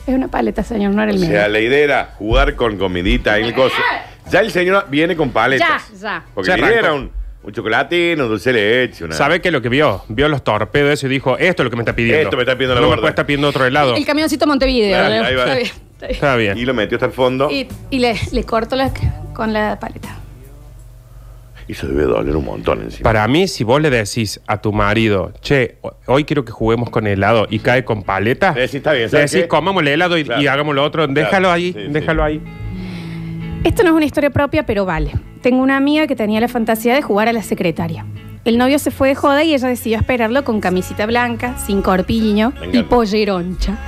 Es 0.07 0.15
una 0.15 0.29
paleta, 0.29 0.63
señor, 0.63 0.95
no 0.95 1.03
era 1.03 1.11
el 1.11 1.17
O 1.19 1.21
mío. 1.21 1.31
sea, 1.31 1.49
la 1.49 1.59
idea 1.59 1.79
era 1.79 2.15
jugar 2.19 2.55
con 2.55 2.77
comidita 2.79 3.39
y 3.41 3.45
el 3.45 3.55
coso. 3.55 3.75
Ya 4.31 4.41
el 4.41 4.51
señor 4.53 4.87
viene 4.89 5.17
con 5.17 5.31
paletas. 5.31 5.91
Ya, 5.95 5.99
ya. 5.99 6.25
Porque 6.35 6.49
Ya 6.51 6.57
la 6.57 6.67
idea 6.69 6.79
arrancó. 6.81 6.87
era 6.87 6.95
un, 7.03 7.11
un 7.47 7.53
chocolatín, 7.53 8.21
un 8.21 8.29
dulce 8.29 8.53
de 8.53 8.87
leche, 8.87 9.05
una... 9.05 9.15
¿Sabe 9.15 9.41
qué 9.41 9.49
es 9.49 9.53
lo 9.53 9.63
que 9.63 9.69
vio? 9.69 10.03
Vio 10.09 10.29
los 10.29 10.43
torpedos 10.43 10.91
eso 10.95 11.07
y 11.07 11.11
dijo, 11.11 11.39
esto 11.39 11.63
es 11.63 11.65
lo 11.65 11.71
que 11.71 11.77
me 11.77 11.83
está 11.83 11.95
pidiendo. 11.95 12.23
Esto 12.23 12.37
me 12.37 12.43
está 12.43 12.55
pidiendo 12.55 12.75
la 12.75 12.81
No 12.81 12.87
me 12.87 12.91
gorda. 12.91 13.01
puede 13.03 13.11
estar 13.11 13.25
pidiendo 13.27 13.49
otro 13.49 13.65
helado. 13.65 13.95
El 13.95 14.05
camioncito 14.05 14.47
Montevideo. 14.47 14.89
Claro, 14.99 15.15
¿no? 15.15 15.25
ahí 15.25 15.35
va. 15.37 15.43
Está 15.45 15.55
bien, 15.55 15.67
está 15.67 16.07
bien. 16.07 16.11
Está 16.15 16.37
bien. 16.37 16.59
Y 16.59 16.65
lo 16.65 16.75
metió 16.75 16.97
hasta 16.97 17.07
el 17.07 17.13
fondo. 17.13 17.49
Y, 17.51 17.69
y 17.91 17.99
le, 18.01 18.17
le 18.33 18.45
corto 18.45 18.75
la, 18.75 18.93
con 19.33 19.53
la 19.53 19.79
paleta. 19.79 20.19
Y 21.69 21.73
eso 21.73 21.87
debe 21.89 22.05
doler 22.05 22.35
un 22.37 22.45
montón 22.45 22.83
encima. 22.83 23.03
Para 23.03 23.27
mí, 23.29 23.49
si 23.49 23.65
vos 23.65 23.81
le 23.81 23.91
decís 23.91 24.41
a 24.47 24.61
tu 24.61 24.73
marido, 24.73 25.33
che, 25.41 25.79
ho- 25.83 25.97
hoy 26.07 26.25
quiero 26.25 26.45
que 26.45 26.53
juguemos 26.53 26.91
con 26.91 27.07
helado 27.09 27.47
y 27.51 27.59
cae 27.61 27.85
con 27.85 28.03
paleta, 28.05 28.53
Le 28.55 28.63
decís, 28.63 28.77
está 28.77 28.93
bien, 28.93 29.05
le 29.05 29.09
¿sabes 29.11 29.31
decís, 29.33 29.45
qué? 29.45 29.49
comamos 29.49 29.83
el 29.83 29.89
helado 29.89 30.17
y, 30.19 30.23
Claro. 30.25 30.43
y 30.43 30.47
hagamos 30.47 30.75
lo 30.77 30.85
otro, 30.85 31.05
Claro. 31.07 31.21
déjalo 31.21 31.51
ahí, 31.51 31.73
Sí, 31.73 31.79
sí. 31.87 31.93
déjalo 31.93 32.23
ahí. 32.23 32.41
Esto 33.65 33.83
no 33.83 33.89
es 33.91 33.95
una 33.97 34.05
historia 34.05 34.31
propia, 34.31 34.65
pero 34.65 34.85
vale. 34.85 35.11
Tengo 35.47 35.63
una 35.63 35.77
amiga 35.77 36.09
que 36.09 36.17
tenía 36.17 36.41
la 36.41 36.49
fantasía 36.49 36.93
de 36.97 37.03
jugar 37.03 37.29
a 37.29 37.33
la 37.33 37.41
secretaria. 37.41 38.05
El 38.45 38.59
novio 38.59 38.81
se 38.81 38.91
fue 38.91 39.11
de 39.11 39.15
joda 39.15 39.45
y 39.45 39.55
ella 39.55 39.69
decidió 39.69 39.97
esperarlo 39.97 40.43
con 40.43 40.61
camisita 40.61 41.07
blanca, 41.07 41.57
sin 41.57 41.83
corpiño 41.83 42.53
y 42.73 42.83
polleroncha. 42.83 43.79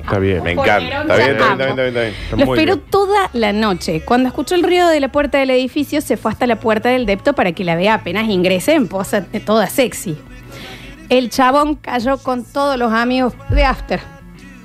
Está 0.00 0.20
bien. 0.20 0.44
Me 0.44 0.52
encanta. 0.52 0.78
Está 0.78 0.86
bien, 0.86 1.00
está 1.00 1.16
bien, 1.16 1.30
está 1.30 1.56
bien, 1.56 1.70
está 1.70 1.74
bien, 1.74 1.88
está 1.88 2.00
bien. 2.02 2.14
Está 2.22 2.36
Lo 2.36 2.46
muy 2.46 2.56
esperó 2.56 2.76
bien. 2.76 2.88
toda 2.88 3.30
la 3.32 3.52
noche. 3.52 4.02
Cuando 4.04 4.28
escuchó 4.28 4.54
el 4.54 4.62
ruido 4.62 4.88
de 4.90 5.00
la 5.00 5.10
puerta 5.10 5.38
del 5.38 5.50
edificio, 5.50 6.00
se 6.02 6.16
fue 6.16 6.30
hasta 6.30 6.46
la 6.46 6.60
puerta 6.60 6.88
del 6.90 7.04
depto 7.04 7.32
para 7.32 7.50
que 7.50 7.64
la 7.64 7.74
vea 7.74 7.94
apenas 7.94 8.28
ingrese 8.28 8.74
en 8.74 8.86
posa 8.86 9.22
de 9.22 9.40
toda 9.40 9.66
sexy. 9.66 10.16
El 11.08 11.30
chabón 11.30 11.74
cayó 11.74 12.18
con 12.18 12.44
todos 12.44 12.78
los 12.78 12.92
amigos 12.92 13.34
de 13.50 13.64
After. 13.64 13.98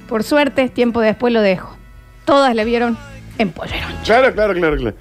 Por 0.07 0.21
suerte, 0.21 0.69
tiempo 0.69 1.01
después 1.01 1.33
lo 1.33 1.41
dejó. 1.41 1.75
Todas 2.25 2.53
le 2.53 2.63
vieron 2.63 2.95
en 3.39 3.49
polleroncha. 3.49 4.03
Claro, 4.03 4.31
claro, 4.35 4.53
claro, 4.53 4.77
claro. 4.77 4.95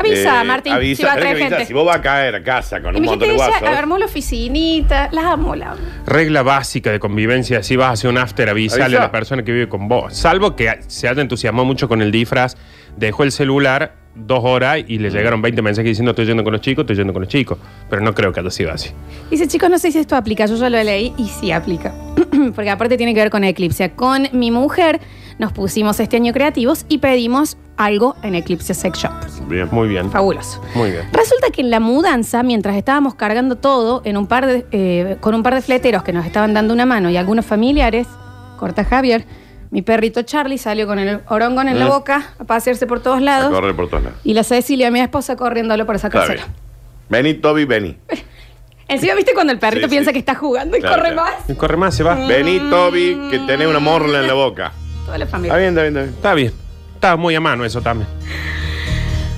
Avisa, 0.00 0.40
Eh, 0.42 0.44
Martín, 0.44 0.72
avisa, 0.72 0.96
si 0.96 1.02
va 1.04 1.12
a 1.12 1.14
tenés 1.14 1.22
traer 1.22 1.36
que 1.36 1.42
avisar. 1.44 1.58
gente. 1.58 1.66
Si 1.68 1.72
vos 1.74 1.86
vas 1.86 1.96
a 1.96 2.02
caer 2.02 2.34
a 2.34 2.42
casa 2.42 2.80
con 2.82 2.96
un 2.96 3.02
montón 3.02 3.28
de 3.28 3.34
ella 3.34 3.46
guasos. 3.48 3.68
armó 3.68 3.98
la 3.98 4.06
oficinita, 4.06 5.08
la 5.12 5.32
amo, 5.32 5.54
la 5.54 5.72
amo. 5.72 5.80
Regla 6.06 6.42
básica 6.42 6.90
de 6.90 6.98
convivencia, 6.98 7.62
si 7.62 7.76
vas 7.76 7.88
a 7.88 7.92
hacer 7.92 8.10
un 8.10 8.18
after, 8.18 8.48
avisale 8.48 8.84
Avisa. 8.84 8.98
a 8.98 9.02
la 9.02 9.12
persona 9.12 9.42
que 9.44 9.52
vive 9.52 9.68
con 9.68 9.88
vos. 9.88 10.14
Salvo 10.16 10.56
que 10.56 10.70
se 10.88 11.08
haya 11.08 11.22
entusiasmado 11.22 11.64
mucho 11.64 11.88
con 11.88 12.02
el 12.02 12.10
disfraz, 12.10 12.56
dejó 12.96 13.22
el 13.24 13.32
celular 13.32 13.94
dos 14.14 14.40
horas 14.42 14.78
y 14.88 14.98
Mm. 14.98 15.02
le 15.02 15.10
llegaron 15.10 15.40
20 15.40 15.62
mensajes 15.62 15.90
diciendo 15.90 16.10
estoy 16.10 16.26
yendo 16.26 16.42
con 16.42 16.52
los 16.52 16.60
chicos, 16.60 16.82
estoy 16.82 16.96
yendo 16.96 17.12
con 17.12 17.22
los 17.22 17.28
chicos. 17.28 17.58
Pero 17.88 18.02
no 18.02 18.12
creo 18.12 18.32
que 18.32 18.40
haya 18.40 18.50
sido 18.50 18.72
así. 18.72 18.90
Dice, 19.30 19.46
chicos, 19.46 19.70
no 19.70 19.78
sé 19.78 19.92
si 19.92 19.98
esto 19.98 20.16
aplica, 20.16 20.46
yo 20.46 20.56
ya 20.56 20.68
lo 20.68 20.82
leí 20.82 21.12
y 21.16 21.26
sí 21.28 21.52
aplica. 21.52 21.92
porque 22.54 22.70
aparte 22.70 22.96
tiene 22.96 23.14
que 23.14 23.20
ver 23.20 23.30
con 23.30 23.44
Eclipse. 23.44 23.90
Con 23.92 24.28
mi 24.32 24.50
mujer 24.50 25.00
nos 25.38 25.52
pusimos 25.52 25.98
este 26.00 26.16
año 26.16 26.32
creativos 26.32 26.84
y 26.88 26.98
pedimos 26.98 27.56
algo 27.76 28.14
en 28.22 28.34
Eclipse 28.34 28.74
Sex 28.74 28.98
Shop. 28.98 29.12
Bien. 29.48 29.68
Muy 29.72 29.88
bien. 29.88 30.10
Fabuloso. 30.10 30.60
Muy 30.74 30.90
bien. 30.90 31.04
Resulta 31.12 31.50
que 31.50 31.62
en 31.62 31.70
la 31.70 31.80
mudanza, 31.80 32.42
mientras 32.42 32.76
estábamos 32.76 33.14
cargando 33.14 33.56
todo 33.56 34.02
en 34.04 34.16
un 34.18 34.26
par 34.26 34.46
de, 34.46 34.66
eh, 34.70 35.16
con 35.20 35.34
un 35.34 35.42
par 35.42 35.54
de 35.54 35.62
fleteros 35.62 36.02
que 36.02 36.12
nos 36.12 36.26
estaban 36.26 36.52
dando 36.52 36.74
una 36.74 36.84
mano 36.84 37.08
y 37.08 37.16
algunos 37.16 37.46
familiares, 37.46 38.06
corta 38.58 38.84
Javier, 38.84 39.24
mi 39.70 39.80
perrito 39.82 40.20
Charlie 40.22 40.58
salió 40.58 40.86
con 40.86 40.98
el 40.98 41.20
orongón 41.28 41.68
en 41.68 41.78
la 41.78 41.86
Mm. 41.86 41.90
boca 41.90 42.34
a 42.38 42.44
pasearse 42.44 42.86
por 42.86 43.00
todos 43.00 43.18
A 43.18 43.20
lados. 43.20 43.50
correr 43.50 43.74
por 43.74 43.88
todos 43.88 44.02
lados. 44.02 44.18
Y 44.24 44.34
la 44.34 44.42
Cecilia, 44.44 44.90
mi 44.90 45.00
esposa, 45.00 45.36
corriéndolo 45.36 45.86
para 45.86 45.98
sacárselo. 45.98 46.42
Vení, 47.08 47.34
Toby, 47.34 47.64
vení. 47.64 47.96
Encima, 48.90 49.14
¿viste 49.14 49.32
cuando 49.34 49.52
el 49.52 49.58
perrito 49.58 49.86
Sí, 49.86 49.90
piensa 49.90 50.10
sí. 50.10 50.12
que 50.14 50.18
está 50.18 50.34
jugando 50.34 50.76
y 50.76 50.80
Claro, 50.80 50.96
corre 50.96 51.12
claro. 51.14 51.30
más? 51.38 51.48
Y 51.50 51.54
corre 51.54 51.76
más, 51.76 51.94
se 51.94 52.02
va. 52.02 52.14
Vení, 52.16 52.58
Toby, 52.70 53.28
que 53.30 53.38
tenés 53.46 53.66
una 53.68 53.78
morla 53.78 54.18
en 54.20 54.26
la 54.26 54.34
boca. 54.34 54.72
Toda 55.06 55.16
la 55.18 55.24
Está 55.24 55.36
familia. 55.36 55.56
bien, 55.56 55.68
está 55.70 55.82
bien, 55.82 55.96
está 55.96 56.02
bien. 56.02 56.14
Está 56.16 56.34
bien. 56.34 56.52
Está 56.96 57.16
muy 57.16 57.34
a 57.34 57.40
mano 57.40 57.64
eso 57.64 57.80
también. 57.80 58.08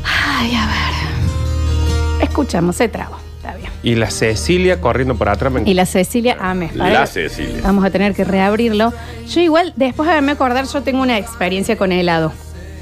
Ay, 0.05 0.55
a 0.55 0.67
ver. 0.67 2.23
Escuchamos, 2.29 2.77
se 2.77 2.89
trabó. 2.89 3.17
Está 3.37 3.55
bien. 3.55 3.71
Y 3.83 3.95
la 3.97 4.11
Cecilia 4.11 4.81
corriendo 4.81 5.15
por 5.17 5.29
atrás. 5.29 5.53
me- 5.53 5.63
Y 5.69 5.75
la 5.75 5.87
Cecilia, 5.87 6.37
ame. 6.41 6.71
La 6.75 7.07
Cecilia. 7.07 7.61
Vamos 7.63 7.85
a 7.85 7.91
tener 7.91 8.15
que 8.15 8.25
reabrirlo. 8.25 8.93
Yo 9.29 9.41
igual, 9.41 9.73
después 9.77 10.09
de 10.09 10.15
verme 10.15 10.33
acordar, 10.33 10.65
yo 10.67 10.83
tengo 10.83 11.03
una 11.03 11.19
experiencia 11.19 11.77
con 11.77 11.93
helado 11.93 12.33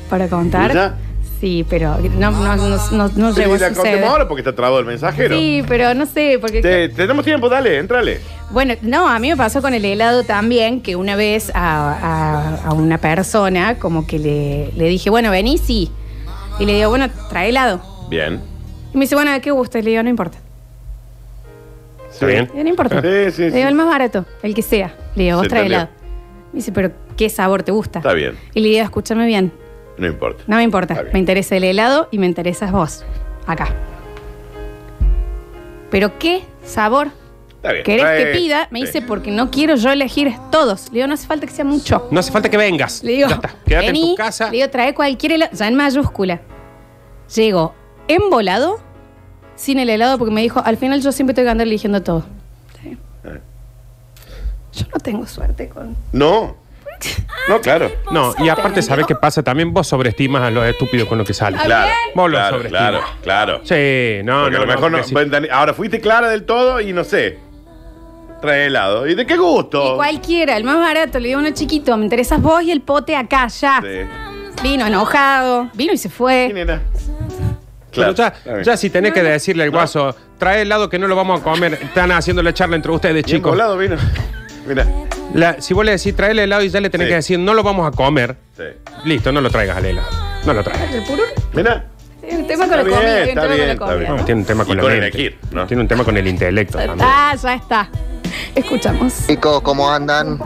para 0.09 0.29
contar. 0.29 0.73
¿Ya? 0.75 0.95
Sí, 1.41 1.65
pero 1.71 1.97
no, 2.19 2.31
no, 2.33 2.57
no, 2.57 2.69
no, 2.93 3.09
no 3.17 3.33
Sí, 3.33 3.41
llegó 3.41 3.55
a 3.55 3.59
la 3.59 3.69
suceder. 3.69 3.75
contemos 3.75 4.09
ahora 4.11 4.29
porque 4.29 4.43
está 4.43 4.55
trabado 4.55 4.79
el 4.81 4.85
mensajero. 4.85 5.35
Sí, 5.37 5.63
pero 5.67 5.95
no 5.95 6.05
sé, 6.05 6.37
porque... 6.39 6.61
Te- 6.61 6.91
tenemos 6.91 7.25
tiempo, 7.25 7.49
dale, 7.49 7.79
entrale. 7.79 8.21
Bueno, 8.51 8.75
no, 8.83 9.09
a 9.09 9.19
mí 9.19 9.31
me 9.31 9.37
pasó 9.39 9.63
con 9.63 9.73
el 9.73 9.83
helado 9.85 10.23
también, 10.25 10.83
que 10.83 10.97
una 10.97 11.17
vez 11.17 11.51
a, 11.55 11.95
a- 11.95 12.57
a 12.67 12.73
una 12.75 12.99
persona, 12.99 13.79
como 13.79 14.07
que 14.07 14.19
le, 14.19 14.71
le 14.77 14.85
dije, 14.89 15.09
bueno, 15.09 15.31
vení, 15.31 15.57
sí. 15.57 15.91
Y 16.59 16.67
le 16.67 16.75
digo, 16.75 16.91
bueno, 16.91 17.09
trae 17.31 17.49
helado. 17.49 17.81
Bien. 18.11 18.39
Y 18.93 18.99
me 18.99 19.05
dice, 19.05 19.15
bueno, 19.15 19.33
¿de 19.33 19.41
qué 19.41 19.51
gusto? 19.51 19.79
Y 19.79 19.83
le 19.83 19.91
digo, 19.93 20.03
no 20.03 20.11
importa. 20.11 20.37
¿Está 22.13 22.27
bien? 22.27 22.49
Digo, 22.53 22.65
no 22.65 22.69
importa. 22.69 23.01
Sí, 23.01 23.09
sí, 23.33 23.43
Le 23.45 23.51
sí. 23.51 23.57
digo, 23.57 23.69
el 23.69 23.75
más 23.75 23.87
barato, 23.87 24.27
el 24.43 24.55
que 24.55 24.63
sea. 24.63 24.95
Le 25.15 25.25
digo, 25.25 25.37
vos 25.39 25.45
Se 25.45 25.49
trae 25.49 25.63
entendió. 25.63 25.79
helado. 25.89 26.01
Me 26.53 26.57
dice, 26.59 26.73
pero 26.73 26.91
¿qué 27.17 27.31
sabor 27.31 27.63
te 27.63 27.73
gusta? 27.73 28.01
Está 28.01 28.13
bien. 28.13 28.37
Y 28.53 28.61
le 28.61 28.69
digo, 28.69 28.83
escúchame 28.85 29.27
bien, 29.27 29.53
No 30.01 30.07
importa. 30.07 30.43
no 30.47 30.57
me 30.57 30.63
importa. 30.63 30.95
Está 30.95 31.03
bien. 31.05 31.13
Me 31.13 31.19
interesa 31.21 31.57
el 31.57 31.65
helado 31.65 32.09
y 32.11 32.19
me 32.19 32.27
interesas 32.27 32.73
vos. 32.73 33.05
Acá. 33.47 33.69
¿Pero 35.91 36.19
qué 36.19 36.45
sabor 36.65 37.09
Está 37.57 37.73
bien. 37.73 37.85
querés 37.85 38.05
que 38.05 38.25
Trae- 38.25 38.33
pida? 38.37 38.69
Me 38.71 38.81
Sí. 38.81 38.87
dice, 38.87 39.03
porque 39.03 39.31
no 39.31 39.51
quiero 39.51 39.75
yo 39.77 39.91
elegir 39.91 40.33
todos. 40.51 40.87
Le 40.89 40.95
digo, 40.95 41.07
no 41.09 41.15
hace 41.15 41.27
falta 41.27 41.47
que 41.47 41.53
sea 41.53 41.65
mucho. 41.65 42.09
No 42.11 42.21
hace 42.21 42.33
falta 42.33 42.49
que 42.49 42.57
vengas. 42.57 43.03
Le 43.03 43.13
digo, 43.13 43.29
Ya 43.29 43.35
está. 43.35 43.49
Quédate 43.67 43.87
en 43.89 43.93
vení, 43.93 44.11
tu 44.11 44.15
casa. 44.17 44.47
Le 44.51 44.57
digo, 44.59 44.71
trae 44.71 44.95
cualquier 44.95 45.33
helado, 45.33 45.53
ya 45.55 45.69
en 45.69 45.75
mayúscula. 45.75 46.41
Llego 47.35 47.75
embolado, 48.09 48.79
sin 49.57 49.79
el 49.79 49.91
helado, 49.91 50.17
porque 50.19 50.33
me 50.33 50.41
dijo, 50.43 50.63
al 50.65 50.77
final 50.77 51.03
yo 51.03 51.13
siempre 51.13 51.35
tengo 51.35 51.47
que 51.47 51.51
andar 51.51 51.67
eligiendo 51.67 52.03
todo. 52.03 52.25
Sí. 52.83 52.97
Eh. 53.25 53.41
Yo 54.73 54.87
no 54.95 55.01
tengo 55.01 55.27
suerte 55.27 55.69
con... 55.69 55.97
No. 56.13 56.57
No, 57.49 57.61
claro. 57.61 57.91
No, 58.11 58.35
y 58.39 58.49
aparte, 58.49 58.83
¿sabes 58.83 59.07
qué 59.07 59.15
pasa? 59.15 59.43
También 59.43 59.73
vos 59.73 59.87
sobreestimas 59.87 60.43
a 60.43 60.51
los 60.51 60.65
estúpidos 60.67 61.09
con 61.09 61.19
lo 61.19 61.25
que 61.25 61.35
sale. 61.35 61.57
Está 61.57 61.67
Claro. 61.67 61.91
Vos 62.15 62.31
lo 62.31 62.37
Claro, 62.37 62.57
sobreestimas. 62.57 62.91
claro, 62.91 63.07
claro. 63.23 63.61
Sí, 63.65 64.21
no, 64.25 64.43
Porque 64.43 64.57
no. 64.57 64.63
a 64.63 64.67
lo 64.67 64.67
mejor 64.67 64.91
no. 64.93 64.99
porque 64.99 65.25
sí. 65.25 65.31
Dani, 65.31 65.49
Ahora 65.51 65.75
fuiste 65.75 66.01
clara 66.01 66.29
del 66.29 66.45
todo 66.45 66.81
y 66.81 66.93
no 66.93 67.03
sé. 67.05 67.39
Trae 68.41 68.67
helado. 68.67 69.07
¿Y 69.07 69.15
de 69.15 69.27
qué 69.27 69.37
gusto? 69.37 69.93
Y 69.93 69.97
cualquiera, 69.97 70.57
el 70.57 70.65
más 70.65 70.79
barato, 70.79 71.19
le 71.19 71.29
digo 71.29 71.41
uno 71.41 71.51
chiquito, 71.51 71.97
me 71.97 72.05
interesas 72.05 72.41
vos 72.41 72.63
y 72.63 72.71
el 72.71 72.81
pote 72.83 73.15
acá, 73.17 73.49
ya. 73.49 73.81
Sí. 73.83 74.63
Vino 74.63 74.87
enojado, 74.87 75.71
vino 75.75 75.93
y 75.93 75.97
se 75.97 76.09
¿Quién 76.09 76.17
fue. 76.17 76.61
era? 76.61 76.81
Pero 77.93 78.15
ya, 78.15 78.29
Está 78.29 78.53
bien. 78.53 78.65
ya 78.65 78.77
si 78.77 78.89
tenés 78.91 79.13
que 79.13 79.23
decirle 79.23 79.65
al 79.65 79.71
guaso, 79.71 80.15
trae 80.39 80.63
helado 80.63 80.89
que 80.89 80.99
no 80.99 81.09
lo 81.09 81.17
vamos 81.17 81.41
a 81.41 81.43
comer. 81.45 81.75
Están 81.83 82.13
haciendo 82.13 82.43
la 82.43 82.55
charla 82.55 82.77
entre 82.77 82.93
ustedes, 82.93 83.25
Bien 83.25 83.39
chicos. 83.39 83.51
volado 83.51 83.77
vino. 83.77 83.97
Mira. 84.67 84.87
La- 85.35 85.61
si 85.61 85.75
vos 85.75 85.85
le 85.85 85.93
decís, 85.93 86.15
trae 86.15 86.33
el 86.33 86.39
helado 86.41 86.63
y 86.63 86.69
ya 86.71 86.81
le 86.81 86.91
tenés 86.91 87.07
Sí. 87.07 87.09
que 87.11 87.15
decir, 87.17 87.39
no 87.39 87.55
lo 87.55 87.63
vamos 87.63 87.87
a 87.87 87.97
comer. 87.97 88.37
Sí. 88.57 88.65
Listo, 89.05 89.31
no 89.33 89.41
lo 89.41 89.51
traigas 89.51 89.77
al 89.77 89.87
helado. 89.87 90.09
No 90.45 90.53
lo 90.55 90.63
traigas. 90.65 90.93
El 90.95 91.05
purur. 91.05 91.27
Mira. 91.53 91.85
Tiene 92.21 92.39
un 92.43 92.47
tema 92.47 92.69
con 92.69 92.79
Está 92.79 92.91
la 92.91 92.97
comida, 92.97 93.15
bien, 93.17 93.29
está 93.29 93.41
tema 93.43 93.55
bien, 93.55 93.59
con 93.61 93.67
la 93.67 93.73
está 93.73 93.85
comida. 93.87 93.99
bien. 94.09 94.17
No, 94.17 94.25
tiene 94.25 94.41
un 94.41 94.47
tema 94.47 94.65
con 94.65 94.77
la 94.77 94.83
con 94.83 94.93
mente. 94.93 95.07
elegir, 95.09 95.39
¿no? 95.53 95.67
Tiene 95.67 95.83
un 95.83 95.89
tema 95.89 96.05
con 96.05 96.17
el 96.17 96.27
intelecto 96.29 96.79
Ya 96.79 96.87
también. 96.87 97.09
está, 97.09 97.35
ya 97.49 97.55
está. 97.55 97.89
Escuchamos. 98.55 99.15
Chicos, 99.27 99.61
¿cómo 99.63 99.91
andan? 99.91 100.39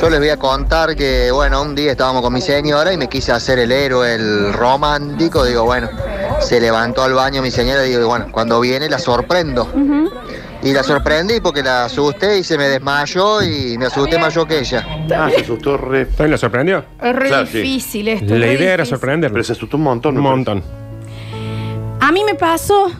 Yo 0.00 0.08
les 0.10 0.18
voy 0.20 0.28
a 0.28 0.36
contar 0.36 0.94
que, 0.96 1.30
bueno, 1.32 1.60
un 1.62 1.74
día 1.74 1.90
estábamos 1.90 2.22
con 2.22 2.32
mi 2.32 2.40
señora 2.40 2.92
y 2.92 2.96
me 2.96 3.08
quise 3.08 3.32
hacer 3.32 3.58
el 3.58 3.72
héroe, 3.72 4.14
el 4.14 4.52
romántico. 4.52 5.44
Digo, 5.44 5.64
bueno, 5.64 5.88
se 6.40 6.60
levantó 6.60 7.02
al 7.02 7.14
baño 7.14 7.42
mi 7.42 7.50
señora 7.50 7.84
y 7.86 7.90
digo, 7.90 8.06
bueno, 8.06 8.26
cuando 8.30 8.60
viene 8.60 8.88
la 8.88 8.98
sorprendo. 8.98 9.70
Y 10.62 10.72
la 10.72 10.82
sorprendí 10.82 11.40
porque 11.40 11.62
la 11.62 11.84
asusté 11.84 12.38
y 12.38 12.44
se 12.44 12.58
me 12.58 12.64
desmayó 12.68 13.42
y 13.42 13.78
me 13.78 13.86
asusté 13.86 14.18
más 14.18 14.34
yo 14.34 14.44
que 14.44 14.58
ella. 14.58 14.84
Ah, 15.16 15.30
se 15.32 15.42
asustó 15.42 15.76
re. 15.76 16.06
¿También 16.06 16.32
lo 16.32 16.38
sorprendió? 16.38 16.84
Es 17.00 17.14
re 17.14 17.28
Claro, 17.28 17.46
sí. 17.46 17.58
difícil 17.58 18.08
esto. 18.08 18.34
La 18.34 18.46
re 18.46 18.54
idea 18.54 18.74
era 18.74 18.82
difícil. 18.82 18.86
sorprenderlo. 18.96 19.34
Pero 19.34 19.44
se 19.44 19.52
asustó 19.52 19.76
un 19.76 19.84
montón. 19.84 20.16
Un 20.16 20.22
me 20.24 20.28
montón. 20.30 20.62
A 22.00 22.10
mí 22.12 22.22
me 22.24 22.34
pasó 22.34 22.90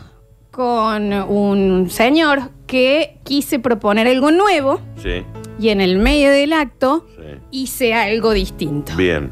con 0.51 1.11
un 1.13 1.89
señor 1.89 2.49
que 2.65 3.17
quise 3.23 3.59
proponer 3.59 4.07
algo 4.07 4.31
nuevo 4.31 4.79
parece. 4.95 5.25
y 5.59 5.69
en 5.69 5.81
el 5.81 5.97
medio 5.97 6.31
del 6.31 6.53
acto 6.53 7.07
Sí, 7.15 7.21
sí. 7.23 7.39
hice 7.51 7.93
algo 7.93 8.31
distinto. 8.33 8.93
Bien. 8.95 9.31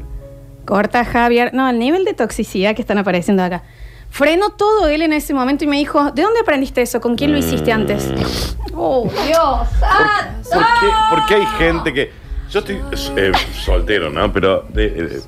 Corta 0.66 1.04
Javier. 1.04 1.54
No, 1.54 1.68
el 1.68 1.78
nivel 1.78 2.04
de 2.04 2.12
toxicidad 2.12 2.74
que 2.74 2.82
están 2.82 2.98
apareciendo 2.98 3.42
acá. 3.42 3.62
Frenó 4.10 4.50
todo 4.50 4.88
él 4.88 5.02
en 5.02 5.12
ese 5.12 5.32
momento 5.34 5.64
y 5.64 5.66
me 5.66 5.76
dijo, 5.76 6.10
¿de 6.12 6.22
dónde 6.22 6.40
aprendiste 6.40 6.82
eso? 6.82 7.00
¿Con 7.00 7.14
quién 7.16 7.32
lo 7.32 7.38
hiciste 7.38 7.72
antes? 7.72 8.10
Oh, 8.80 9.10
Dios. 9.26 9.68
santo. 9.80 10.50
¿Por 10.52 10.62
qué, 10.62 10.86
por 11.10 11.26
qué 11.26 11.34
hay 11.34 11.46
gente 11.58 11.92
que.? 11.92 12.12
Yo 12.48 12.60
estoy 12.60 12.80
eh, 13.16 13.32
soltero, 13.52 14.08
¿no? 14.08 14.32
Pero. 14.32 14.64
de- 14.68 14.86
eh, 14.86 15.20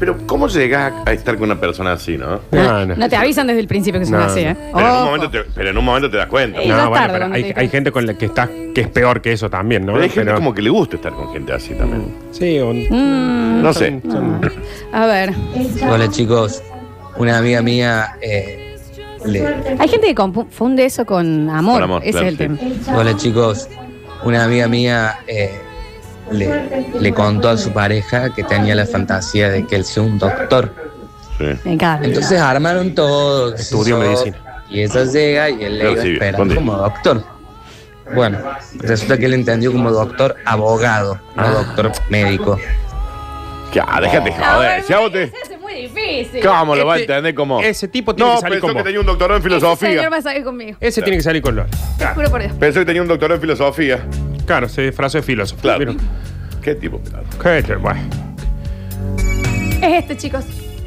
pero, 0.00 0.16
¿cómo 0.26 0.48
llegas 0.48 0.92
a 1.06 1.12
estar 1.12 1.36
con 1.36 1.44
una 1.44 1.60
persona 1.60 1.92
así, 1.92 2.16
no? 2.18 2.40
No, 2.50 2.86
no. 2.86 2.96
No 2.96 3.08
te 3.08 3.14
avisan 3.14 3.46
desde 3.46 3.60
el 3.60 3.68
principio 3.68 4.00
que 4.00 4.06
son 4.06 4.18
No, 4.18 4.24
así, 4.24 4.42
no. 4.44 4.50
¿eh? 4.50 4.56
Pero 4.74 4.78
en, 4.80 4.84
un 4.86 4.96
Ojo. 4.96 5.04
momento 5.06 5.30
te, 5.30 5.44
pero 5.54 5.70
en 5.70 5.78
un 5.78 5.84
momento 5.84 6.10
te 6.10 6.16
das 6.16 6.26
cuenta. 6.26 6.58
No, 6.58 6.64
ya 6.64 6.82
es 6.82 6.88
bueno, 6.88 6.94
tarde 6.94 7.12
pero 7.12 7.18
cuando 7.28 7.36
hay, 7.36 7.52
te- 7.54 7.60
hay 7.60 7.68
gente 7.68 7.92
con 7.92 8.04
la 8.06 8.14
que 8.14 8.26
está 8.26 8.48
que 8.74 8.80
es 8.80 8.88
peor 8.88 9.20
que 9.22 9.32
eso 9.32 9.48
también, 9.48 9.86
¿no? 9.86 9.92
Pero 9.92 10.02
hay 10.04 10.10
gente 10.10 10.24
Pero- 10.26 10.36
como 10.38 10.52
que 10.54 10.62
le 10.62 10.70
gusta 10.70 10.96
estar 10.96 11.12
con 11.12 11.32
gente 11.32 11.52
así 11.52 11.74
también. 11.74 12.16
Sí, 12.32 12.58
o- 12.58 12.72
Mm, 12.74 13.62
No 13.62 13.72
sé. 13.72 14.00
son- 14.10 14.40
a 14.92 15.06
ver. 15.06 15.32
Hola 15.88 16.08
chicos, 16.10 16.62
una 17.18 17.38
amiga 17.38 17.62
mía 17.62 18.16
eh, 18.20 18.78
le... 19.24 19.46
Hay 19.78 19.88
gente 19.88 20.06
que 20.08 20.14
confunde 20.14 20.84
eso 20.84 21.04
con 21.04 21.50
amor. 21.50 21.74
Con 21.74 21.82
amor, 21.82 22.02
Ese 22.02 22.12
claro, 22.12 22.26
es 22.28 22.32
el 22.40 22.58
sí. 22.58 22.80
tema. 22.84 22.98
Hola 22.98 23.16
chicos, 23.16 23.68
una 24.24 24.44
amiga 24.44 24.68
mía 24.68 25.18
eh, 25.26 25.60
le, 26.30 26.86
le 26.98 27.12
contó 27.14 27.48
a 27.50 27.56
su 27.56 27.72
pareja 27.72 28.32
que 28.34 28.42
tenía 28.44 28.74
la 28.74 28.86
fantasía 28.86 29.50
de 29.50 29.66
que 29.66 29.76
él 29.76 29.84
sea 29.84 30.02
un 30.02 30.18
doctor. 30.18 30.72
Sí. 31.38 31.44
Me 31.64 31.72
encanta. 31.74 32.06
Entonces 32.06 32.40
armaron 32.40 32.94
todo. 32.94 33.54
Estudió 33.54 33.98
medicina. 33.98 34.36
Y 34.70 34.82
ella 34.82 35.04
llega 35.04 35.50
y 35.50 35.64
él 35.64 35.78
le 35.78 35.92
iba 35.92 36.02
a 36.02 36.04
esperar 36.04 36.54
como 36.54 36.72
doctor. 36.76 37.24
Bueno, 38.14 38.38
resulta 38.78 39.18
que 39.18 39.26
él 39.26 39.34
entendió 39.34 39.70
como 39.72 39.90
doctor 39.90 40.36
abogado, 40.44 41.14
no 41.36 41.42
Ah. 41.42 41.50
doctor 41.50 41.92
médico. 42.10 42.58
Ya, 43.72 43.86
déjate 44.00 44.32
joder. 44.32 44.82
Si 44.82 44.92
a 44.94 44.98
vos 44.98 45.12
te- 45.12 45.30
difícil. 45.82 46.42
¿Cómo 46.44 46.74
lo 46.76 46.86
va 46.86 46.94
a 46.94 46.96
Este- 46.98 47.12
entender 47.12 47.34
como.? 47.34 47.60
ese 47.60 47.88
tipo 47.88 48.14
tiene 48.14 48.30
No, 48.30 48.36
que 48.36 48.40
salir 48.42 48.52
pensó 48.54 48.66
con 48.66 48.70
que 48.70 48.78
vos. 48.80 48.84
tenía 48.84 49.00
un 49.00 49.06
doctorado 49.06 49.36
en 49.36 49.40
Ese 49.42 49.48
señor 49.60 49.76
filosofía. 49.76 50.08
va 50.10 50.16
a 50.16 50.22
salir 50.22 50.44
conmigo. 50.44 50.76
Ese 50.80 51.02
tiene 51.02 51.16
que 51.18 51.22
salir 51.22 51.42
con 51.42 51.56
Lola. 51.56 51.68
Te 51.98 52.06
juro 52.06 52.30
por 52.30 52.40
Dios. 52.42 52.52
Pensó 52.58 52.80
que 52.80 52.86
tenía 52.86 53.02
un 53.02 53.08
doctorado 53.08 53.34
en 53.36 53.40
filosofía. 53.40 54.06
Claro, 54.46 54.68
se 54.68 54.82
disfrazó 54.82 55.18
de 55.18 55.22
filósofo. 55.22 55.60
Claro. 55.62 55.78
Mira. 55.80 55.94
¿Qué 56.62 56.74
tipo? 56.74 56.98
claro. 57.00 57.24
Qué 57.42 57.62
te- 57.62 57.76
bueno. 57.76 58.00
Es 59.82 60.02
este, 60.02 60.16
chicos. 60.16 60.44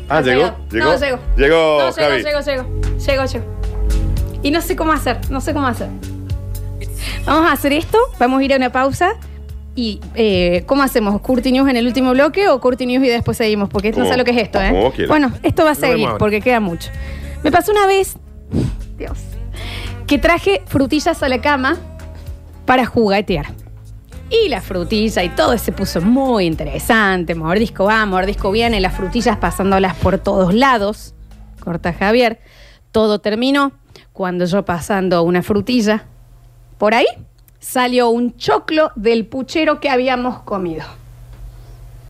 Ah, 0.10 0.18
Ha 0.18 0.22
¿llegó? 0.22 0.54
¿Llegó? 0.72 0.86
No, 0.92 0.98
llegó. 1.00 1.20
Llegó, 1.38 1.78
No, 1.80 1.90
llegó, 1.96 2.10
Javi. 2.10 2.24
llegó, 2.24 2.40
llegó. 2.42 2.82
Llegó, 3.00 3.26
llegó. 3.26 3.46
Y 4.44 4.52
no 4.52 4.62
sé 4.62 4.76
cómo 4.76 4.92
hacer, 4.92 5.18
no 5.30 5.40
sé 5.40 5.54
cómo 5.54 5.68
hacer. 5.68 5.88
Vamos 7.26 7.50
a 7.50 7.54
hacer 7.54 7.72
esto, 7.74 7.98
vamos 8.20 8.42
a 8.42 8.44
ir 8.44 8.54
a 8.54 8.58
una 8.58 8.72
pausa. 8.72 9.14
Y, 9.76 10.02
eh, 10.16 10.64
¿cómo 10.66 10.84
hacemos? 10.84 11.22
¿Curti 11.22 11.52
News 11.52 11.70
en 11.70 11.78
el 11.78 11.88
último 11.88 12.12
bloque 12.12 12.50
o 12.50 12.60
Curti 12.60 12.86
News 12.86 13.06
y 13.06 13.10
después 13.10 13.38
seguimos? 13.38 13.70
Porque 13.70 13.92
no 13.92 14.06
sé 14.06 14.18
lo 14.18 14.26
que 14.26 14.32
es 14.32 14.38
esto, 14.38 14.62
¿eh? 14.62 14.70
como 14.70 14.84
vos 14.84 14.94
quieras. 14.94 15.10
Bueno, 15.10 15.32
esto 15.44 15.64
va 15.64 15.72
a 15.72 15.76
seguir 15.76 16.10
porque 16.20 16.42
queda 16.42 16.60
mucho. 16.60 16.90
Me 17.44 17.52
pasó 17.52 17.72
una 17.72 17.88
vez, 17.88 18.18
Dios, 18.98 19.18
que 20.08 20.18
traje 20.18 20.62
frutillas 20.68 21.24
a 21.24 21.30
la 21.30 21.40
cama 21.40 21.78
para 22.66 22.86
juguetear. 22.86 23.48
Y 24.30 24.48
la 24.48 24.62
frutilla 24.62 25.24
y 25.24 25.30
todo 25.30 25.58
se 25.58 25.72
puso 25.74 26.02
muy 26.02 26.46
interesante. 26.46 27.36
Mordisco 27.36 27.86
va, 27.86 28.06
mordisco 28.06 28.52
viene, 28.52 28.80
las 28.80 28.96
frutillas 28.96 29.38
pasándolas 29.38 29.96
por 29.96 30.20
todos 30.20 30.54
lados. 30.54 31.14
Corta 31.60 31.92
Javier. 31.94 32.40
Todo 32.92 33.20
terminó 33.20 33.74
cuando 34.14 34.46
yo 34.46 34.64
pasando 34.64 35.24
una 35.24 35.42
frutilla 35.42 36.06
por 36.78 36.94
ahí, 36.94 37.06
salió 37.62 38.10
un 38.10 38.36
choclo 38.36 38.92
del 38.96 39.28
puchero 39.28 39.80
que 39.80 39.90
habíamos 39.90 40.42
comido. 40.42 40.84